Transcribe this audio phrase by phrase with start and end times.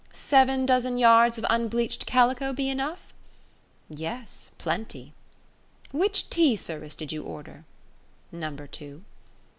[0.11, 3.13] "Seven dozen yards of unbleached calico be enough?"
[3.87, 5.13] "Yes; plenty."
[5.91, 7.65] "Which tea service did you order?"
[8.31, 9.03] "Number two."